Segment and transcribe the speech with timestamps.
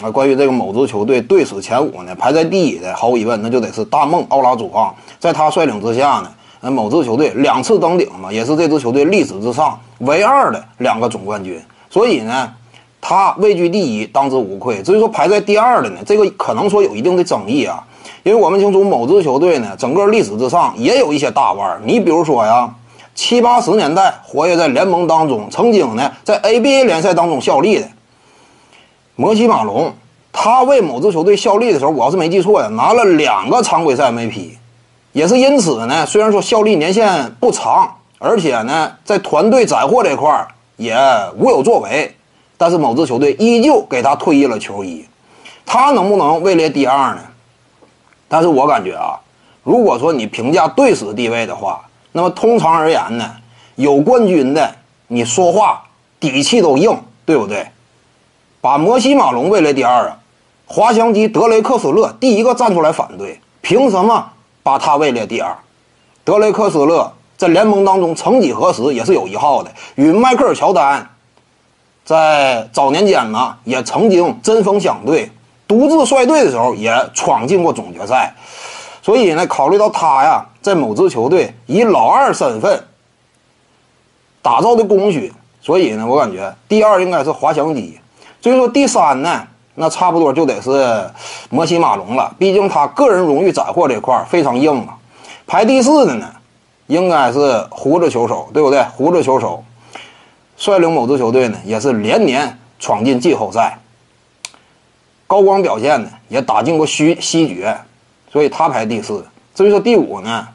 [0.00, 4.94] 啊，关于这个某支球队队史前五呢，排在第一的，毫无疑问，那就得是大梦奥拉朱旺。
[5.18, 11.60] 在他率领之下呢，呃，某支球队两次登顶嘛，也是这支球队历史之上唯二的两个总冠军。
[11.90, 12.48] 所以呢，
[13.00, 14.80] 他位居第一，当之无愧。
[14.84, 17.82] 至于说排在第二的呢，这个可能说有一定的争议啊，
[18.22, 21.80] 因为我们清楚某支球队呢，整个历史之上也有一些大腕儿。
[21.84, 22.72] 你比如说呀，
[23.16, 27.88] 七八十年代活跃在联盟当中，曾经呢在 ABA 联赛当中效力的。
[29.20, 29.92] 摩西马龙，
[30.32, 34.50] 他为某支球队效力的时候，我要是没记错呀，拿了两个常规赛 MVP，
[35.10, 40.96] 也是因此呢，虽然说效力年限不长，而且呢，在团队斩获这块也
[41.36, 42.14] 无有作为，
[42.56, 45.04] 但是某支球队依旧给他退役了球衣，
[45.66, 47.20] 他能不能位列第二呢？
[48.28, 49.18] 但是我感觉啊，
[49.64, 53.28] 如果说你评价队史地位的话，那么通常而言呢，
[53.74, 54.72] 有冠军的，
[55.08, 55.82] 你说话
[56.20, 57.66] 底气都硬，对不对？
[58.68, 60.18] 把摩西马龙位列第二啊，
[60.66, 64.30] 滑翔机德雷克斯勒第一个站出来反对，凭什么
[64.62, 65.56] 把他位列第二？
[66.22, 71.08] 德雷克斯勒在联盟当中曾几何时也是有一号的，与迈克尔乔丹
[72.04, 75.32] 在早年间呢也曾经针锋相对，
[75.66, 78.34] 独自率队的时候也闯进过总决赛，
[79.00, 82.84] 所以呢，考虑到他呀在某支球队以老二身份
[84.42, 85.32] 打造的功勋，
[85.62, 87.98] 所以呢，我感觉第二应该是滑翔机。
[88.40, 91.10] 所以说第三呢，那差不多就得是
[91.50, 92.34] 摩西马龙了。
[92.38, 94.96] 毕竟他个人荣誉斩获这块非常硬啊。
[95.46, 96.30] 排第四的呢，
[96.86, 98.82] 应该是胡子球手，对不对？
[98.94, 99.64] 胡子球手
[100.56, 103.78] 率领某支球队呢，也是连年闯进季后赛，
[105.26, 107.76] 高光表现呢，也打进过西西决，
[108.32, 109.24] 所以他排第四。
[109.54, 110.46] 至于说第五呢，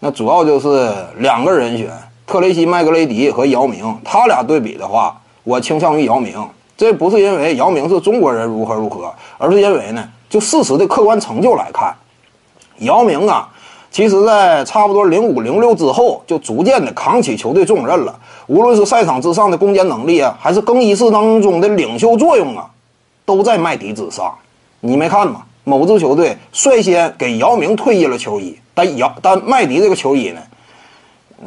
[0.00, 1.90] 那主要就是两个人选：
[2.26, 3.98] 特雷西·麦格雷迪和姚明。
[4.04, 6.48] 他俩对比的话，我倾向于姚明。
[6.76, 11.94] 这不是因为姚明是中国人如何如何，而是因为呢，就事实的客观成就来看，
[12.78, 13.48] 姚明啊，
[13.90, 18.14] 其实在差不多零五零六之后，就逐渐的扛起球队重任了。
[18.46, 22.70] 无论是赛场之上的攻坚能力啊，还是更衣室当中的领袖作用啊，
[23.24, 24.34] 都在麦迪之上。
[24.80, 25.42] 你没看吗？
[25.64, 30.40] 某支球队率先给姚明退役了球衣，但姚但麦迪这个球衣呢，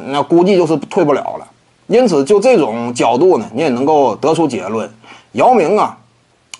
[0.08, 1.48] 那估计就是退不了了。
[1.88, 4.92] 因此，就这种角度呢，你也能够得出结论。
[5.34, 5.96] 姚明啊，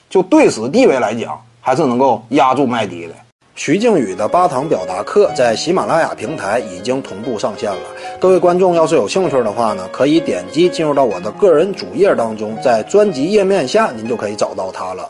[0.10, 3.14] 就队史地位来讲，还是能够压住麦迪的。
[3.56, 7.82] 徐静宇的八堂表达课在喜马拉雅平台已经同步上线了。
[8.20, 15.10] 各位观众要是有兴趣的话呢，可以点击进入到我的个人主页当中，在专辑页面下您就可以找到它了。